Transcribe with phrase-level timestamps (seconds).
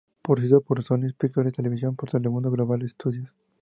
[0.23, 3.37] Producida por Sony Pictures Television para Telemundo Global Studios.